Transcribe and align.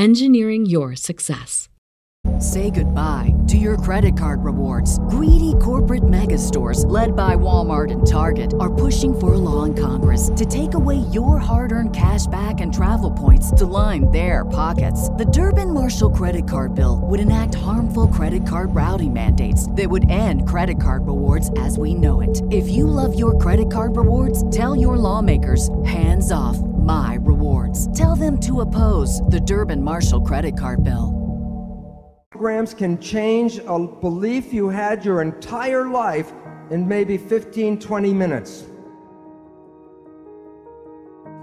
engineering 0.00 0.64
your 0.64 0.96
success. 0.96 1.68
Say 2.38 2.70
goodbye 2.70 3.34
to 3.48 3.58
your 3.58 3.76
credit 3.76 4.16
card 4.16 4.42
rewards. 4.42 4.98
Greedy 5.10 5.52
corporate 5.60 6.08
mega 6.08 6.38
stores, 6.38 6.86
led 6.86 7.14
by 7.14 7.34
Walmart 7.34 7.90
and 7.90 8.06
Target, 8.06 8.54
are 8.58 8.72
pushing 8.72 9.18
for 9.18 9.34
a 9.34 9.38
law 9.38 9.64
in 9.64 9.74
Congress 9.74 10.30
to 10.36 10.46
take 10.46 10.72
away 10.72 10.96
your 11.12 11.36
hard 11.36 11.72
earned 11.72 11.94
cash 11.94 12.26
back 12.28 12.60
and 12.60 12.72
travel 12.72 13.10
points 13.10 13.50
to 13.50 13.66
line 13.66 14.10
their 14.10 14.46
pockets. 14.46 15.10
The 15.10 15.26
Durbin 15.26 15.74
Marshall 15.74 16.12
credit 16.12 16.46
card 16.48 16.74
bill 16.74 17.00
would 17.02 17.20
enact 17.20 17.56
harmful 17.56 18.06
credit 18.06 18.46
card 18.46 18.74
routing 18.74 19.12
mandates 19.12 19.70
that 19.72 19.90
would 19.90 20.08
end 20.08 20.48
credit 20.48 20.80
card 20.80 21.06
rewards 21.06 21.50
as 21.58 21.76
we 21.76 21.92
know 21.92 22.22
it. 22.22 22.40
If 22.50 22.70
you 22.70 22.86
love 22.86 23.18
your 23.18 23.36
credit 23.36 23.70
card 23.70 23.96
rewards, 23.96 24.48
tell 24.48 24.74
your 24.74 24.96
lawmakers 24.96 25.68
hands 25.84 26.32
off 26.32 26.56
my 26.90 27.18
rewards. 27.20 27.86
Tell 27.96 28.16
them 28.16 28.36
to 28.40 28.62
oppose 28.62 29.20
the 29.28 29.38
Durbin 29.38 29.80
Marshall 29.80 30.22
credit 30.22 30.56
card 30.58 30.82
bill. 30.82 31.06
programs 32.32 32.74
can 32.74 32.98
change 33.00 33.58
a 33.58 33.78
belief 33.78 34.52
you 34.52 34.68
had 34.68 35.04
your 35.04 35.22
entire 35.22 35.86
life 35.88 36.32
in 36.70 36.88
maybe 36.88 37.16
15, 37.16 37.78
20 37.78 38.12
minutes. 38.12 38.64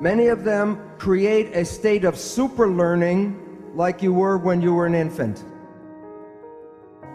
Many 0.01 0.27
of 0.27 0.43
them 0.43 0.81
create 0.97 1.55
a 1.55 1.63
state 1.63 2.03
of 2.03 2.17
super 2.17 2.67
learning 2.67 3.21
like 3.73 4.01
you 4.01 4.13
were 4.13 4.37
when 4.37 4.61
you 4.61 4.73
were 4.73 4.85
an 4.85 4.95
infant. 4.95 5.45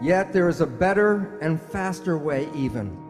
Yet 0.01 0.33
there 0.33 0.49
is 0.49 0.59
a 0.59 0.67
better 0.67 1.37
and 1.39 1.61
faster 1.61 2.17
way, 2.17 2.49
even. 2.55 3.02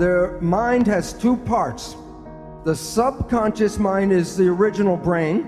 The 0.00 0.38
mind 0.40 0.86
has 0.86 1.12
two 1.12 1.36
parts. 1.36 1.94
The 2.64 2.74
subconscious 2.74 3.78
mind 3.78 4.12
is 4.12 4.34
the 4.34 4.48
original 4.48 4.96
brain, 4.96 5.46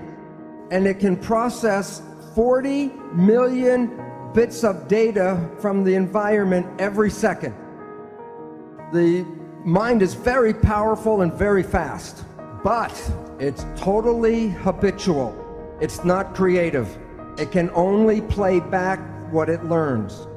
and 0.69 0.85
it 0.85 0.99
can 0.99 1.17
process 1.17 2.03
40 2.35 2.89
million 3.13 3.99
bits 4.35 4.63
of 4.63 4.87
data 4.87 5.49
from 5.57 5.83
the 5.83 5.95
environment 5.95 6.67
every 6.79 7.09
second. 7.09 7.55
The 8.91 9.25
mind 9.65 10.03
is 10.03 10.13
very 10.13 10.53
powerful 10.53 11.21
and 11.21 11.33
very 11.33 11.63
fast, 11.63 12.23
but 12.63 12.93
it's 13.39 13.65
totally 13.75 14.49
habitual. 14.49 15.33
It's 15.81 16.05
not 16.05 16.35
creative. 16.35 16.95
It 17.39 17.51
can 17.51 17.71
only 17.71 18.21
play 18.21 18.59
back 18.59 18.99
what 19.31 19.49
it 19.49 19.63
learns. 19.63 20.27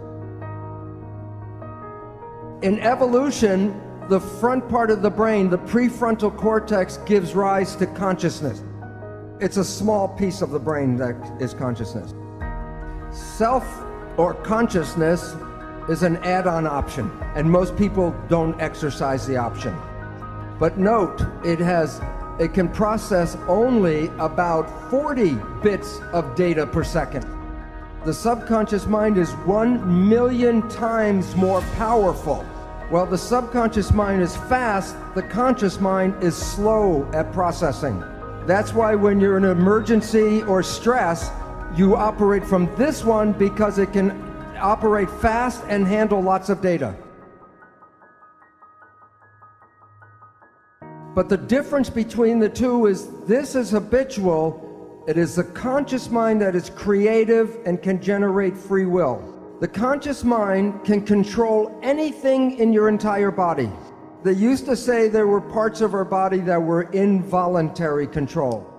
In 2.63 2.81
evolution, 2.81 3.83
the 4.09 4.21
front 4.21 4.69
part 4.69 4.91
of 4.91 5.03
the 5.03 5.11
brain, 5.11 5.51
the 5.51 5.59
prefrontal 5.59 6.35
cortex, 6.37 6.99
gives 6.99 7.35
rise 7.35 7.75
to 7.77 7.87
consciousness. 7.87 8.63
It's 9.41 9.57
a 9.57 9.65
small 9.65 10.09
piece 10.09 10.43
of 10.43 10.51
the 10.51 10.61
brain 10.61 10.97
that 10.97 11.17
is 11.41 11.53
consciousness. 11.53 12.15
Self 13.11 13.67
or 14.17 14.35
consciousness 14.35 15.35
is 15.89 16.05
an 16.05 16.19
add 16.19 16.47
on 16.47 16.67
option, 16.67 17.11
and 17.35 17.51
most 17.51 17.77
people 17.77 18.15
don't 18.29 18.59
exercise 18.61 19.27
the 19.27 19.37
option. 19.37 19.77
But 20.59 20.79
note, 20.79 21.21
it 21.45 21.59
has 21.59 22.01
it 22.39 22.53
can 22.55 22.69
process 22.69 23.37
only 23.49 24.09
about 24.19 24.91
40 24.91 25.35
bits 25.63 26.01
of 26.13 26.35
data 26.35 26.67
per 26.67 26.85
second. 26.85 27.27
The 28.05 28.13
subconscious 28.15 28.87
mind 28.87 29.19
is 29.19 29.33
1 29.33 30.09
million 30.09 30.69
times 30.69 31.35
more 31.35 31.61
powerful. 31.77 32.47
While 32.89 33.07
the 33.07 33.19
subconscious 33.19 33.93
mind 33.93 34.23
is 34.23 34.37
fast, 34.37 34.95
the 35.17 35.23
conscious 35.23 35.81
mind 35.81 36.23
is 36.23 36.37
slow 36.37 37.11
at 37.13 37.33
processing. 37.33 37.99
That's 38.47 38.73
why 38.73 38.95
when 38.95 39.19
you're 39.19 39.37
in 39.37 39.45
an 39.45 39.51
emergency 39.51 40.45
or 40.45 40.63
stress, 40.63 41.33
you 41.75 41.97
operate 41.97 42.45
from 42.45 42.73
this 42.77 43.03
one 43.03 43.33
because 43.33 43.81
it 43.81 43.93
can 43.93 44.13
operate 44.57 45.11
fast 45.11 45.65
and 45.67 45.85
handle 45.85 46.21
lots 46.21 46.49
of 46.49 46.63
data. 46.63 46.95
But 51.17 51.29
the 51.29 51.39
difference 51.39 51.91
between 51.91 52.39
the 52.39 52.49
two 52.49 52.87
is 52.87 53.09
this 53.27 53.57
is 53.57 53.71
habitual. 53.71 55.05
It 55.09 55.19
is 55.19 55.35
the 55.35 55.45
conscious 55.45 56.09
mind 56.09 56.41
that 56.41 56.55
is 56.55 56.71
creative 56.71 57.59
and 57.67 57.83
can 57.83 58.01
generate 58.01 58.57
free 58.57 58.87
will. 58.87 59.36
The 59.59 59.69
conscious 59.69 60.23
mind 60.23 60.85
can 60.85 61.01
control 61.01 61.79
anything 61.83 62.59
in 62.59 62.75
your 62.75 62.91
entire 62.91 63.31
body. 63.31 63.71
They 64.23 64.33
used 64.33 64.67
to 64.67 64.77
say 64.77 65.09
there 65.09 65.27
were 65.27 65.41
parts 65.41 65.81
of 65.81 65.95
our 65.95 66.05
body 66.05 66.41
that 66.41 66.63
were 66.63 66.83
involuntary 66.93 68.07
control. 68.07 68.71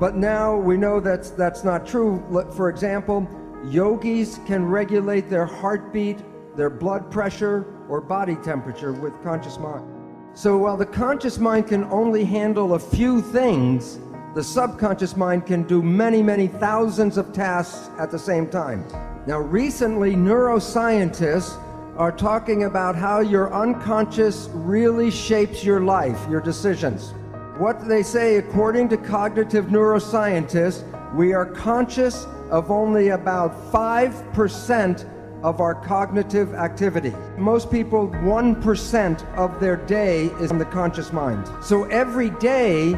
But 0.00 0.16
now 0.16 0.56
we 0.56 0.78
know 0.78 0.98
that's, 0.98 1.28
that's 1.28 1.62
not 1.62 1.86
true. 1.86 2.22
For 2.56 2.70
example, 2.70 3.28
yogis 3.66 4.40
can 4.46 4.64
regulate 4.64 5.28
their 5.28 5.44
heartbeat, 5.44 6.20
their 6.56 6.70
blood 6.70 7.10
pressure, 7.10 7.66
or 7.90 8.00
body 8.00 8.36
temperature 8.36 8.92
with 8.94 9.22
conscious 9.22 9.58
mind. 9.58 9.84
So 10.32 10.56
while 10.56 10.78
the 10.78 10.86
conscious 10.86 11.38
mind 11.38 11.66
can 11.66 11.84
only 11.84 12.24
handle 12.24 12.74
a 12.74 12.78
few 12.78 13.20
things, 13.20 13.98
the 14.34 14.42
subconscious 14.42 15.16
mind 15.16 15.44
can 15.44 15.64
do 15.64 15.82
many, 15.82 16.22
many 16.22 16.46
thousands 16.46 17.18
of 17.18 17.34
tasks 17.34 17.90
at 17.98 18.10
the 18.10 18.18
same 18.18 18.48
time. 18.48 18.86
Now, 19.28 19.40
recently, 19.40 20.14
neuroscientists 20.14 21.62
are 21.98 22.10
talking 22.10 22.64
about 22.64 22.96
how 22.96 23.20
your 23.20 23.52
unconscious 23.52 24.48
really 24.54 25.10
shapes 25.10 25.62
your 25.62 25.80
life, 25.80 26.18
your 26.30 26.40
decisions. 26.40 27.12
What 27.58 27.86
they 27.86 28.02
say, 28.02 28.36
according 28.38 28.88
to 28.88 28.96
cognitive 28.96 29.66
neuroscientists, 29.66 30.82
we 31.14 31.34
are 31.34 31.44
conscious 31.44 32.24
of 32.48 32.70
only 32.70 33.10
about 33.10 33.52
5% 33.70 35.42
of 35.42 35.60
our 35.60 35.74
cognitive 35.74 36.54
activity. 36.54 37.12
Most 37.36 37.70
people, 37.70 38.08
1% 38.08 39.36
of 39.36 39.60
their 39.60 39.76
day 39.76 40.28
is 40.40 40.50
in 40.50 40.56
the 40.56 40.64
conscious 40.64 41.12
mind. 41.12 41.46
So 41.62 41.84
every 41.90 42.30
day, 42.30 42.96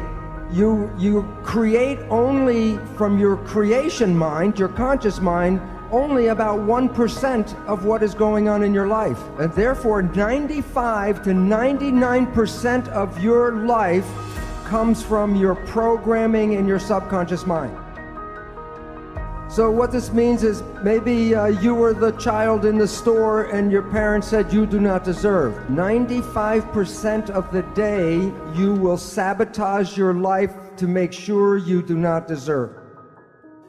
you, 0.53 0.89
you 0.97 1.23
create 1.43 1.99
only 2.09 2.77
from 2.95 3.19
your 3.19 3.35
creation 3.35 4.17
mind, 4.17 4.57
your 4.57 4.69
conscious 4.69 5.19
mind, 5.19 5.59
only 5.91 6.27
about 6.27 6.59
1% 6.59 7.67
of 7.67 7.85
what 7.85 8.03
is 8.03 8.13
going 8.13 8.47
on 8.47 8.63
in 8.63 8.73
your 8.73 8.87
life. 8.87 9.19
And 9.39 9.51
therefore, 9.53 10.01
95 10.01 11.23
to 11.23 11.29
99% 11.31 12.87
of 12.89 13.23
your 13.23 13.53
life 13.65 14.07
comes 14.65 15.03
from 15.03 15.35
your 15.35 15.55
programming 15.55 16.53
in 16.53 16.65
your 16.67 16.79
subconscious 16.79 17.45
mind. 17.45 17.77
So, 19.51 19.69
what 19.69 19.91
this 19.91 20.13
means 20.13 20.43
is 20.43 20.63
maybe 20.81 21.35
uh, 21.35 21.47
you 21.47 21.75
were 21.75 21.93
the 21.93 22.11
child 22.13 22.63
in 22.63 22.77
the 22.77 22.87
store 22.87 23.51
and 23.51 23.69
your 23.69 23.81
parents 23.81 24.29
said 24.29 24.53
you 24.53 24.65
do 24.65 24.79
not 24.79 25.03
deserve. 25.03 25.55
95% 25.67 27.29
of 27.31 27.51
the 27.51 27.63
day, 27.73 28.31
you 28.55 28.73
will 28.73 28.95
sabotage 28.95 29.97
your 29.97 30.13
life 30.13 30.53
to 30.77 30.87
make 30.87 31.11
sure 31.11 31.57
you 31.57 31.81
do 31.81 31.97
not 31.97 32.29
deserve. 32.29 32.77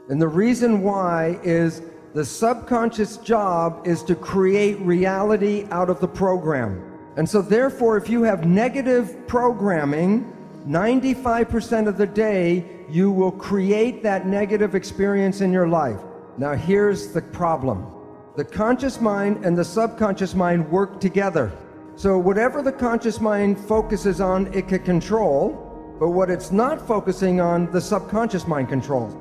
And 0.08 0.22
the 0.22 0.28
reason 0.28 0.82
why 0.82 1.40
is 1.42 1.82
the 2.14 2.24
subconscious 2.24 3.16
job 3.18 3.86
is 3.86 4.02
to 4.02 4.14
create 4.14 4.78
reality 4.80 5.66
out 5.70 5.88
of 5.88 5.98
the 5.98 6.08
program. 6.08 6.92
And 7.16 7.26
so, 7.26 7.40
therefore, 7.40 7.96
if 7.96 8.08
you 8.10 8.22
have 8.22 8.46
negative 8.46 9.26
programming, 9.26 10.30
95% 10.66 11.88
of 11.88 11.96
the 11.96 12.06
day, 12.06 12.66
you 12.90 13.10
will 13.10 13.32
create 13.32 14.02
that 14.02 14.26
negative 14.26 14.74
experience 14.74 15.40
in 15.40 15.52
your 15.52 15.68
life. 15.68 16.00
Now, 16.36 16.54
here's 16.54 17.08
the 17.08 17.22
problem 17.22 17.90
the 18.36 18.44
conscious 18.44 19.00
mind 19.00 19.44
and 19.44 19.56
the 19.56 19.64
subconscious 19.64 20.34
mind 20.34 20.70
work 20.70 21.00
together. 21.00 21.50
So, 21.96 22.18
whatever 22.18 22.60
the 22.60 22.72
conscious 22.72 23.20
mind 23.20 23.58
focuses 23.58 24.20
on, 24.20 24.52
it 24.52 24.68
can 24.68 24.80
control, 24.80 25.96
but 25.98 26.10
what 26.10 26.28
it's 26.28 26.50
not 26.50 26.86
focusing 26.86 27.40
on, 27.40 27.70
the 27.72 27.80
subconscious 27.80 28.46
mind 28.46 28.68
controls. 28.68 29.16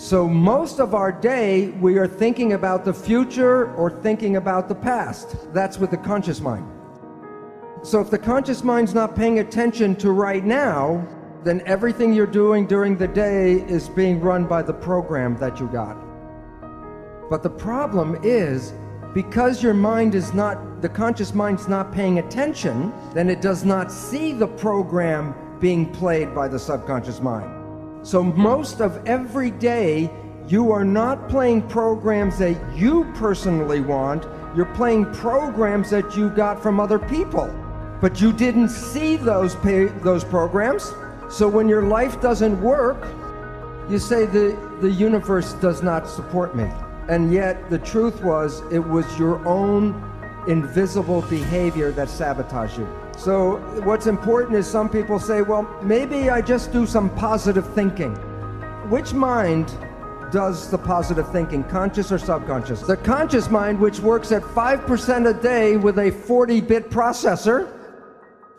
So, 0.00 0.26
most 0.26 0.80
of 0.80 0.94
our 0.94 1.12
day, 1.12 1.72
we 1.72 1.98
are 1.98 2.06
thinking 2.06 2.54
about 2.54 2.86
the 2.86 2.94
future 2.94 3.70
or 3.74 3.90
thinking 3.90 4.36
about 4.36 4.66
the 4.66 4.74
past. 4.74 5.36
That's 5.52 5.76
with 5.76 5.90
the 5.90 5.98
conscious 5.98 6.40
mind. 6.40 6.66
So, 7.82 8.00
if 8.00 8.08
the 8.08 8.16
conscious 8.16 8.64
mind's 8.64 8.94
not 8.94 9.14
paying 9.14 9.40
attention 9.40 9.94
to 9.96 10.12
right 10.12 10.42
now, 10.42 11.06
then 11.44 11.60
everything 11.66 12.14
you're 12.14 12.26
doing 12.26 12.66
during 12.66 12.96
the 12.96 13.08
day 13.08 13.56
is 13.68 13.90
being 13.90 14.22
run 14.22 14.46
by 14.46 14.62
the 14.62 14.72
program 14.72 15.36
that 15.36 15.60
you 15.60 15.68
got. 15.68 15.98
But 17.28 17.42
the 17.42 17.50
problem 17.50 18.18
is, 18.22 18.72
because 19.12 19.62
your 19.62 19.74
mind 19.74 20.14
is 20.14 20.32
not, 20.32 20.80
the 20.80 20.88
conscious 20.88 21.34
mind's 21.34 21.68
not 21.68 21.92
paying 21.92 22.20
attention, 22.20 22.90
then 23.12 23.28
it 23.28 23.42
does 23.42 23.66
not 23.66 23.92
see 23.92 24.32
the 24.32 24.48
program 24.48 25.34
being 25.60 25.92
played 25.92 26.34
by 26.34 26.48
the 26.48 26.58
subconscious 26.58 27.20
mind. 27.20 27.59
So 28.02 28.22
most 28.22 28.80
of 28.80 29.06
every 29.06 29.50
day, 29.50 30.10
you 30.48 30.72
are 30.72 30.84
not 30.84 31.28
playing 31.28 31.68
programs 31.68 32.38
that 32.38 32.56
you 32.76 33.04
personally 33.14 33.80
want, 33.80 34.26
you're 34.56 34.74
playing 34.74 35.12
programs 35.12 35.90
that 35.90 36.16
you 36.16 36.30
got 36.30 36.62
from 36.62 36.80
other 36.80 36.98
people. 36.98 37.54
But 38.00 38.20
you 38.20 38.32
didn't 38.32 38.70
see 38.70 39.16
those, 39.16 39.54
pay, 39.56 39.84
those 39.84 40.24
programs. 40.24 40.92
So 41.28 41.46
when 41.46 41.68
your 41.68 41.82
life 41.82 42.20
doesn't 42.20 42.60
work, 42.60 43.06
you 43.90 43.98
say 43.98 44.24
the, 44.24 44.58
the 44.80 44.90
universe 44.90 45.52
does 45.54 45.82
not 45.82 46.08
support 46.08 46.56
me. 46.56 46.68
And 47.08 47.32
yet 47.32 47.68
the 47.70 47.78
truth 47.78 48.22
was 48.22 48.62
it 48.72 48.78
was 48.78 49.06
your 49.18 49.46
own 49.46 49.94
invisible 50.48 51.22
behavior 51.22 51.92
that 51.92 52.08
sabotaged 52.08 52.78
you. 52.78 52.88
So 53.20 53.56
what's 53.84 54.06
important 54.06 54.56
is 54.56 54.66
some 54.66 54.88
people 54.88 55.18
say, 55.18 55.42
well, 55.42 55.68
maybe 55.82 56.30
I 56.30 56.40
just 56.40 56.72
do 56.72 56.86
some 56.86 57.14
positive 57.16 57.70
thinking. 57.74 58.14
Which 58.88 59.12
mind 59.12 59.70
does 60.32 60.70
the 60.70 60.78
positive 60.78 61.30
thinking, 61.30 61.62
conscious 61.64 62.10
or 62.10 62.16
subconscious? 62.16 62.80
The 62.80 62.96
conscious 62.96 63.50
mind, 63.50 63.78
which 63.78 64.00
works 64.00 64.32
at 64.32 64.40
5% 64.42 65.28
a 65.28 65.34
day 65.34 65.76
with 65.76 65.98
a 65.98 66.10
40 66.10 66.62
bit 66.62 66.88
processor, 66.88 67.70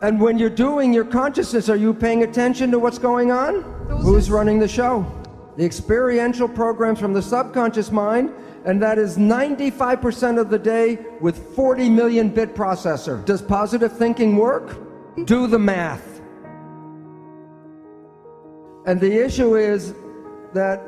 and 0.00 0.20
when 0.20 0.38
you're 0.38 0.48
doing 0.48 0.92
your 0.92 1.06
consciousness, 1.06 1.68
are 1.68 1.74
you 1.74 1.92
paying 1.92 2.22
attention 2.22 2.70
to 2.70 2.78
what's 2.78 2.98
going 2.98 3.32
on? 3.32 3.62
Who's 3.88 4.30
running 4.30 4.60
the 4.60 4.68
show? 4.68 5.04
The 5.56 5.64
experiential 5.64 6.48
programs 6.48 7.00
from 7.00 7.12
the 7.12 7.22
subconscious 7.22 7.90
mind, 7.90 8.32
and 8.64 8.80
that 8.82 8.98
is 8.98 9.18
95% 9.18 10.40
of 10.40 10.50
the 10.50 10.58
day 10.58 10.98
with 11.20 11.54
40 11.54 11.88
million 11.88 12.28
bit 12.28 12.54
processor. 12.54 13.24
Does 13.24 13.42
positive 13.42 13.96
thinking 13.96 14.36
work? 14.36 14.78
Do 15.24 15.46
the 15.46 15.58
math. 15.58 16.20
And 18.86 19.00
the 19.00 19.24
issue 19.24 19.56
is 19.56 19.94
that 20.54 20.82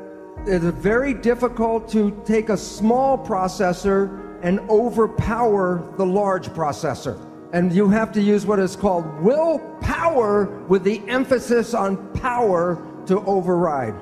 it's 0.45 0.65
very 0.65 1.13
difficult 1.13 1.89
to 1.89 2.11
take 2.25 2.49
a 2.49 2.57
small 2.57 3.17
processor 3.17 4.21
and 4.43 4.59
overpower 4.69 5.93
the 5.97 6.05
large 6.05 6.47
processor 6.49 7.19
and 7.55 7.71
you 7.71 7.87
have 7.87 8.11
to 8.11 8.21
use 8.21 8.45
what 8.45 8.59
is 8.59 8.75
called 8.75 9.05
willpower 9.21 10.45
with 10.67 10.83
the 10.83 11.01
emphasis 11.07 11.73
on 11.73 11.95
power 12.13 12.85
to 13.05 13.23
override. 13.25 13.95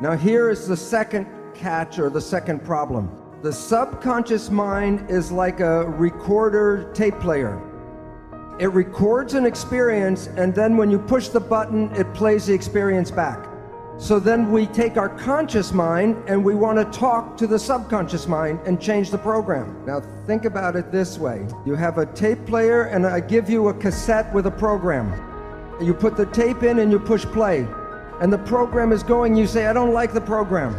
Now, 0.00 0.16
here 0.16 0.50
is 0.50 0.68
the 0.68 0.76
second 0.76 1.26
catch 1.54 1.98
or 1.98 2.10
the 2.10 2.20
second 2.20 2.64
problem. 2.64 3.10
The 3.42 3.52
subconscious 3.52 4.50
mind 4.50 5.10
is 5.10 5.32
like 5.32 5.60
a 5.60 5.86
recorder 5.86 6.92
tape 6.92 7.18
player. 7.20 7.60
It 8.58 8.72
records 8.72 9.34
an 9.34 9.46
experience, 9.46 10.26
and 10.36 10.54
then 10.54 10.76
when 10.76 10.90
you 10.90 10.98
push 10.98 11.28
the 11.28 11.40
button, 11.40 11.90
it 11.94 12.12
plays 12.12 12.46
the 12.46 12.52
experience 12.52 13.10
back. 13.10 13.48
So 14.00 14.18
then 14.18 14.50
we 14.50 14.66
take 14.66 14.96
our 14.96 15.10
conscious 15.10 15.72
mind 15.72 16.16
and 16.26 16.42
we 16.42 16.54
want 16.54 16.78
to 16.78 16.98
talk 16.98 17.36
to 17.36 17.46
the 17.46 17.58
subconscious 17.58 18.26
mind 18.26 18.58
and 18.64 18.80
change 18.80 19.10
the 19.10 19.18
program. 19.18 19.84
Now 19.84 20.00
think 20.26 20.46
about 20.46 20.74
it 20.74 20.90
this 20.90 21.18
way. 21.18 21.46
You 21.66 21.74
have 21.74 21.98
a 21.98 22.06
tape 22.06 22.46
player 22.46 22.84
and 22.84 23.06
I 23.06 23.20
give 23.20 23.50
you 23.50 23.68
a 23.68 23.74
cassette 23.74 24.32
with 24.32 24.46
a 24.46 24.50
program. 24.50 25.12
You 25.82 25.92
put 25.92 26.16
the 26.16 26.24
tape 26.24 26.62
in 26.62 26.78
and 26.78 26.90
you 26.90 26.98
push 26.98 27.26
play. 27.26 27.68
And 28.22 28.32
the 28.32 28.38
program 28.38 28.90
is 28.90 29.02
going, 29.02 29.36
you 29.36 29.46
say, 29.46 29.66
I 29.66 29.74
don't 29.74 29.92
like 29.92 30.14
the 30.14 30.20
program. 30.20 30.74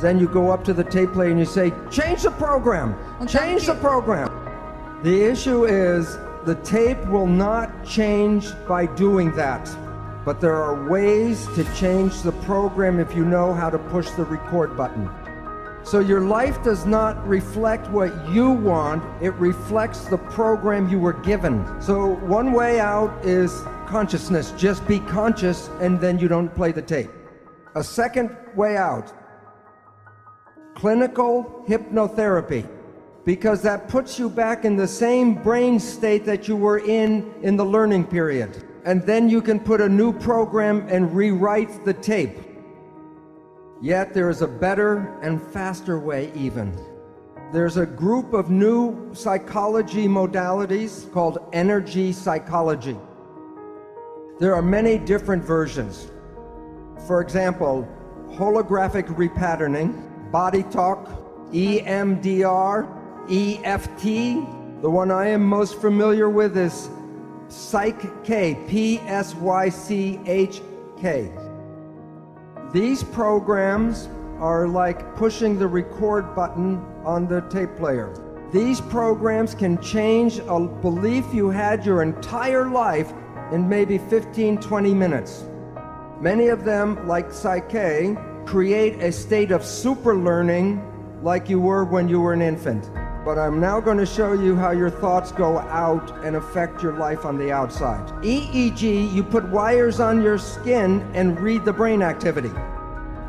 Then 0.00 0.18
you 0.18 0.28
go 0.28 0.50
up 0.50 0.64
to 0.64 0.72
the 0.72 0.84
tape 0.84 1.12
player 1.12 1.30
and 1.30 1.38
you 1.38 1.44
say, 1.44 1.72
change 1.90 2.22
the 2.22 2.30
program. 2.32 2.96
Change 3.26 3.66
the 3.66 3.74
program. 3.74 4.30
The 5.02 5.22
issue 5.22 5.64
is 5.64 6.16
the 6.44 6.56
tape 6.64 6.98
will 7.06 7.26
not 7.26 7.84
change 7.84 8.48
by 8.66 8.86
doing 8.86 9.34
that. 9.36 9.70
But 10.24 10.40
there 10.40 10.56
are 10.56 10.88
ways 10.88 11.46
to 11.54 11.64
change 11.74 12.22
the 12.22 12.32
program 12.32 12.98
if 12.98 13.14
you 13.14 13.24
know 13.24 13.52
how 13.52 13.70
to 13.70 13.78
push 13.78 14.10
the 14.10 14.24
record 14.24 14.76
button. 14.76 15.10
So 15.84 15.98
your 15.98 16.22
life 16.22 16.62
does 16.64 16.86
not 16.86 17.26
reflect 17.28 17.90
what 17.90 18.10
you 18.30 18.50
want, 18.50 19.04
it 19.22 19.34
reflects 19.34 20.06
the 20.06 20.16
program 20.16 20.88
you 20.88 20.98
were 20.98 21.12
given. 21.12 21.62
So 21.82 22.14
one 22.24 22.52
way 22.52 22.80
out 22.80 23.12
is 23.22 23.62
consciousness. 23.86 24.52
Just 24.52 24.86
be 24.88 25.00
conscious 25.00 25.68
and 25.80 26.00
then 26.00 26.18
you 26.18 26.26
don't 26.26 26.48
play 26.54 26.72
the 26.72 26.80
tape. 26.80 27.10
A 27.74 27.84
second 27.84 28.34
way 28.54 28.78
out 28.78 29.12
clinical 30.74 31.64
hypnotherapy 31.68 32.68
because 33.24 33.62
that 33.62 33.88
puts 33.88 34.18
you 34.18 34.28
back 34.28 34.64
in 34.64 34.76
the 34.76 34.86
same 34.88 35.34
brain 35.34 35.78
state 35.78 36.24
that 36.24 36.46
you 36.46 36.56
were 36.56 36.78
in 36.78 37.32
in 37.42 37.56
the 37.56 37.64
learning 37.64 38.04
period 38.04 38.64
and 38.84 39.02
then 39.02 39.28
you 39.28 39.40
can 39.40 39.58
put 39.58 39.80
a 39.80 39.88
new 39.88 40.12
program 40.12 40.86
and 40.88 41.14
rewrite 41.14 41.84
the 41.84 41.94
tape. 41.94 42.38
Yet 43.80 44.12
there 44.14 44.30
is 44.30 44.42
a 44.42 44.46
better 44.46 45.18
and 45.22 45.42
faster 45.42 45.98
way, 45.98 46.30
even. 46.34 46.78
There's 47.52 47.76
a 47.76 47.86
group 47.86 48.32
of 48.34 48.50
new 48.50 49.14
psychology 49.14 50.06
modalities 50.06 51.10
called 51.12 51.38
energy 51.52 52.12
psychology. 52.12 52.96
There 54.38 54.54
are 54.54 54.62
many 54.62 54.98
different 54.98 55.44
versions. 55.44 56.10
For 57.06 57.20
example, 57.20 57.88
holographic 58.32 59.06
repatterning, 59.16 60.10
body 60.34 60.64
talk, 60.64 61.06
EMDR, 61.52 62.88
EFT. 63.30 64.82
The 64.82 64.90
one 64.90 65.12
I 65.12 65.28
am 65.28 65.46
most 65.46 65.80
familiar 65.80 66.28
with 66.28 66.58
is 66.58 66.90
Psych 67.46 68.24
K, 68.24 68.58
P 68.66 68.98
S 69.06 69.32
Y 69.36 69.68
C 69.68 70.18
H 70.26 70.60
K. 71.00 71.30
These 72.72 73.04
programs 73.04 74.08
are 74.40 74.66
like 74.66 75.14
pushing 75.14 75.56
the 75.56 75.68
record 75.68 76.34
button 76.34 76.84
on 77.04 77.28
the 77.28 77.42
tape 77.42 77.76
player. 77.76 78.12
These 78.52 78.80
programs 78.80 79.54
can 79.54 79.80
change 79.80 80.40
a 80.48 80.58
belief 80.58 81.32
you 81.32 81.48
had 81.48 81.86
your 81.86 82.02
entire 82.02 82.68
life 82.68 83.12
in 83.52 83.68
maybe 83.68 83.98
15, 83.98 84.58
20 84.58 84.94
minutes. 84.94 85.44
Many 86.20 86.48
of 86.48 86.64
them, 86.64 87.06
like 87.06 87.30
Psych 87.30 87.68
K, 87.68 88.16
create 88.46 88.94
a 89.02 89.10
state 89.10 89.50
of 89.50 89.64
super 89.64 90.16
learning 90.16 90.82
like 91.22 91.48
you 91.48 91.60
were 91.60 91.84
when 91.84 92.08
you 92.08 92.20
were 92.20 92.32
an 92.32 92.42
infant. 92.42 92.90
But 93.24 93.38
I'm 93.38 93.58
now 93.58 93.80
going 93.80 93.96
to 93.96 94.06
show 94.06 94.34
you 94.34 94.54
how 94.54 94.72
your 94.72 94.90
thoughts 94.90 95.32
go 95.32 95.58
out 95.58 96.24
and 96.24 96.36
affect 96.36 96.82
your 96.82 96.92
life 96.92 97.24
on 97.24 97.38
the 97.38 97.50
outside. 97.50 98.06
EEG, 98.22 99.12
you 99.12 99.24
put 99.24 99.48
wires 99.48 99.98
on 99.98 100.22
your 100.22 100.36
skin 100.36 101.00
and 101.14 101.40
read 101.40 101.64
the 101.64 101.72
brain 101.72 102.02
activity. 102.02 102.50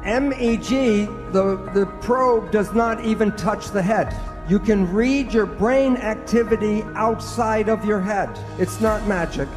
MEG, 0.03 1.07
the, 1.31 1.69
the 1.73 1.89
probe 2.01 2.51
does 2.51 2.73
not 2.73 3.03
even 3.05 3.31
touch 3.37 3.71
the 3.71 3.81
head. 3.81 4.13
You 4.49 4.59
can 4.59 4.91
read 4.93 5.33
your 5.33 5.45
brain 5.45 5.95
activity 5.97 6.83
outside 6.93 7.69
of 7.69 7.85
your 7.85 8.01
head. 8.01 8.29
It's 8.59 8.81
not 8.81 9.07
magic. 9.07 9.47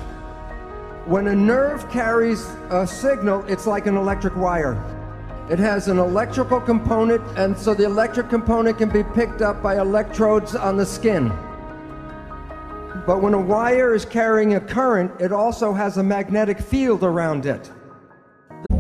When 1.05 1.27
a 1.29 1.35
nerve 1.35 1.91
carries 1.91 2.47
a 2.71 2.87
signal, 2.87 3.45
it's 3.47 3.67
like 3.67 3.87
an 3.87 3.97
electric 3.97 4.37
wire. 4.37 4.77
It 5.51 5.59
has 5.59 5.89
an 5.89 5.99
electrical 5.99 6.61
component, 6.61 7.23
and 7.39 7.57
so 7.57 7.73
the 7.73 7.85
electric 7.85 8.29
component 8.29 8.77
can 8.77 8.91
be 8.91 9.03
picked 9.03 9.41
up 9.41 9.63
by 9.63 9.79
electrodes 9.79 10.55
on 10.55 10.77
the 10.77 10.85
skin. 10.85 11.29
But 13.07 13.23
when 13.23 13.33
a 13.33 13.41
wire 13.41 13.95
is 13.95 14.05
carrying 14.05 14.57
a 14.57 14.61
current, 14.61 15.11
it 15.19 15.33
also 15.33 15.73
has 15.73 15.97
a 15.97 16.03
magnetic 16.03 16.61
field 16.61 17.03
around 17.03 17.47
it. 17.47 17.71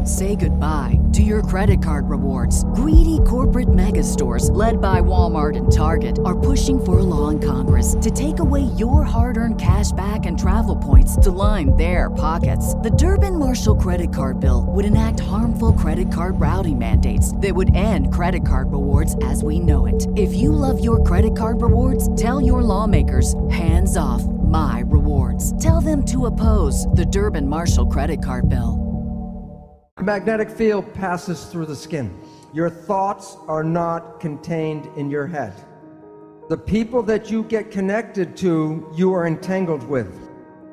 Say 0.04 0.36
goodbye 0.36 1.00
to 1.14 1.22
your 1.22 1.42
credit 1.42 1.82
card 1.82 2.08
rewards. 2.10 2.64
Greedy 2.74 3.18
corporate 3.26 3.72
mega 3.72 4.02
stores, 4.02 4.50
led 4.50 4.80
by 4.80 5.00
Walmart 5.00 5.56
and 5.56 5.72
Target, 5.72 6.18
are 6.24 6.34
pushing 6.34 6.84
for 6.84 6.98
a 6.98 7.02
law 7.02 7.30
in 7.30 7.40
Congress 7.40 7.67
to 7.78 8.10
take 8.10 8.38
away 8.38 8.62
your 8.76 9.04
hard 9.04 9.36
earned 9.36 9.60
cash 9.60 9.92
back 9.92 10.26
and 10.26 10.38
travel 10.38 10.76
points 10.76 11.16
to 11.16 11.30
line 11.30 11.76
their 11.76 12.10
pockets. 12.10 12.74
The 12.74 12.90
Durbin 12.90 13.38
Marshall 13.38 13.76
credit 13.76 14.12
card 14.12 14.40
bill 14.40 14.66
would 14.68 14.84
enact 14.84 15.20
harmful 15.20 15.72
credit 15.72 16.12
card 16.12 16.40
routing 16.40 16.78
mandates 16.78 17.36
that 17.36 17.54
would 17.54 17.74
end 17.74 18.12
credit 18.12 18.46
card 18.46 18.72
rewards 18.72 19.16
as 19.22 19.44
we 19.44 19.60
know 19.60 19.86
it. 19.86 20.06
If 20.16 20.34
you 20.34 20.50
love 20.50 20.82
your 20.82 21.02
credit 21.04 21.36
card 21.36 21.62
rewards, 21.62 22.14
tell 22.16 22.40
your 22.40 22.62
lawmakers 22.62 23.34
hands 23.48 23.96
off 23.96 24.24
my 24.24 24.82
rewards. 24.86 25.62
Tell 25.62 25.80
them 25.80 26.04
to 26.06 26.26
oppose 26.26 26.86
the 26.88 27.04
Durbin 27.04 27.46
Marshall 27.46 27.86
credit 27.86 28.24
card 28.24 28.48
bill. 28.48 28.84
Magnetic 30.00 30.48
field 30.48 30.94
passes 30.94 31.44
through 31.46 31.66
the 31.66 31.76
skin. 31.76 32.16
Your 32.54 32.70
thoughts 32.70 33.36
are 33.46 33.64
not 33.64 34.20
contained 34.20 34.88
in 34.96 35.10
your 35.10 35.26
head. 35.26 35.52
The 36.48 36.56
people 36.56 37.02
that 37.02 37.30
you 37.30 37.42
get 37.42 37.70
connected 37.70 38.34
to, 38.38 38.90
you 38.94 39.12
are 39.12 39.26
entangled 39.26 39.86
with. 39.86 40.30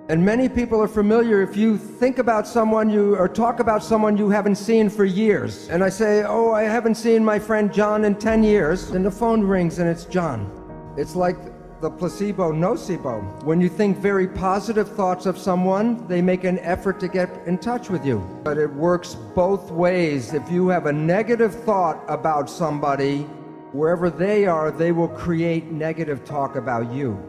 And 0.07 0.23
many 0.23 0.47
people 0.47 0.81
are 0.81 0.87
familiar 0.87 1.41
if 1.41 1.57
you 1.57 1.77
think 1.77 2.17
about 2.17 2.47
someone 2.47 2.89
you 2.89 3.17
or 3.17 3.27
talk 3.27 3.59
about 3.59 3.83
someone 3.83 4.15
you 4.15 4.29
haven't 4.29 4.55
seen 4.55 4.89
for 4.89 5.03
years. 5.03 5.67
And 5.69 5.83
I 5.83 5.89
say, 5.89 6.23
"Oh, 6.23 6.53
I 6.53 6.63
haven't 6.63 6.95
seen 6.95 7.25
my 7.25 7.39
friend 7.39 7.73
John 7.73 8.05
in 8.05 8.15
10 8.15 8.41
years." 8.41 8.91
And 8.91 9.03
the 9.03 9.11
phone 9.11 9.43
rings 9.43 9.79
and 9.79 9.89
it's 9.89 10.05
John. 10.05 10.49
It's 10.95 11.13
like 11.13 11.35
the 11.81 11.89
placebo 11.89 12.53
nocebo. 12.53 13.43
When 13.43 13.59
you 13.59 13.67
think 13.67 13.97
very 13.97 14.27
positive 14.27 14.87
thoughts 14.87 15.25
of 15.25 15.37
someone, 15.37 16.05
they 16.07 16.21
make 16.21 16.45
an 16.45 16.59
effort 16.59 17.01
to 17.01 17.09
get 17.09 17.29
in 17.47 17.57
touch 17.57 17.89
with 17.89 18.05
you. 18.05 18.23
But 18.45 18.57
it 18.57 18.73
works 18.73 19.17
both 19.35 19.71
ways. 19.71 20.33
If 20.33 20.49
you 20.49 20.69
have 20.69 20.85
a 20.85 20.93
negative 20.93 21.53
thought 21.53 22.01
about 22.07 22.49
somebody, 22.49 23.27
wherever 23.75 24.09
they 24.09 24.45
are, 24.45 24.71
they 24.71 24.91
will 24.91 25.09
create 25.09 25.65
negative 25.65 26.23
talk 26.23 26.55
about 26.55 26.91
you. 26.93 27.19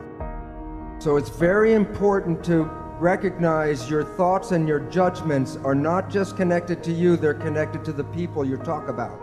So 0.98 1.16
it's 1.16 1.28
very 1.28 1.74
important 1.74 2.44
to 2.44 2.70
recognize 3.00 3.90
your 3.90 4.04
thoughts 4.04 4.52
and 4.52 4.66
your 4.66 4.80
judgments 4.80 5.56
are 5.64 5.74
not 5.74 6.08
just 6.08 6.36
connected 6.36 6.82
to 6.84 6.92
you, 6.92 7.16
they're 7.16 7.34
connected 7.34 7.84
to 7.86 7.92
the 7.92 8.04
people 8.04 8.44
you 8.44 8.56
talk 8.58 8.88
about. 8.88 9.20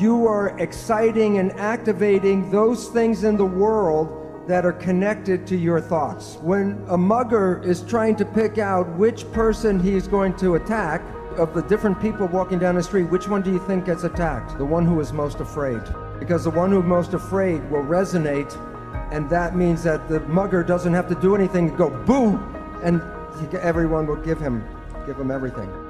You 0.00 0.26
are 0.26 0.58
exciting 0.58 1.38
and 1.38 1.52
activating 1.52 2.50
those 2.50 2.88
things 2.88 3.22
in 3.24 3.36
the 3.36 3.44
world 3.44 4.16
that 4.48 4.64
are 4.64 4.72
connected 4.72 5.46
to 5.48 5.56
your 5.56 5.80
thoughts. 5.80 6.36
When 6.40 6.82
a 6.88 6.96
mugger 6.96 7.62
is 7.62 7.82
trying 7.82 8.16
to 8.16 8.24
pick 8.24 8.56
out 8.58 8.88
which 8.96 9.30
person 9.30 9.78
he's 9.78 10.08
going 10.08 10.34
to 10.38 10.54
attack, 10.54 11.02
of 11.36 11.54
the 11.54 11.62
different 11.62 12.00
people 12.02 12.26
walking 12.26 12.58
down 12.58 12.74
the 12.74 12.82
street, 12.82 13.04
which 13.04 13.28
one 13.28 13.40
do 13.40 13.52
you 13.52 13.60
think 13.60 13.86
gets 13.86 14.02
attacked? 14.02 14.58
The 14.58 14.64
one 14.64 14.84
who 14.84 15.00
is 15.00 15.12
most 15.12 15.38
afraid. 15.38 15.80
Because 16.20 16.44
the 16.44 16.50
one 16.50 16.70
who's 16.70 16.84
most 16.84 17.14
afraid 17.14 17.68
will 17.70 17.82
resonate 17.82 18.56
and 19.10 19.28
that 19.28 19.56
means 19.56 19.82
that 19.82 20.08
the 20.08 20.20
mugger 20.20 20.62
doesn't 20.62 20.94
have 20.94 21.08
to 21.08 21.14
do 21.16 21.34
anything 21.34 21.74
go 21.76 21.90
boo 22.04 22.38
and 22.82 23.02
everyone 23.54 24.06
will 24.06 24.16
give 24.16 24.38
him 24.38 24.64
give 25.06 25.18
him 25.18 25.30
everything 25.30 25.89